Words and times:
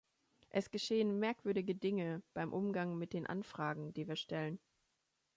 Es 0.49 0.71
geschehen 0.71 1.19
merkwürdige 1.19 1.75
Dinge 1.75 2.23
beim 2.33 2.53
Umgang 2.53 2.97
mit 2.97 3.13
den 3.13 3.27
Anfragen, 3.27 3.93
die 3.93 4.07
wir 4.07 4.15
stellen. 4.15 4.57